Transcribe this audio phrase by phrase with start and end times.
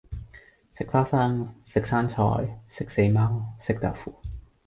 [0.73, 4.11] 食花生，食生菜，食死貓，食豆腐